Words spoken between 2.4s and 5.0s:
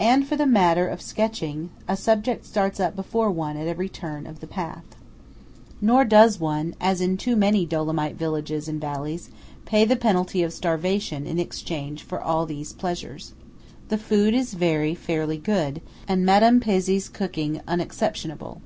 starts up before one at every turn of the path.